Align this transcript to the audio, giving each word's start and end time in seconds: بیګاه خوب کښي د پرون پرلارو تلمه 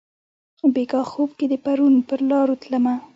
بیګاه 0.73 1.07
خوب 1.11 1.29
کښي 1.37 1.45
د 1.51 1.55
پرون 1.63 1.93
پرلارو 2.07 2.55
تلمه 2.63 2.95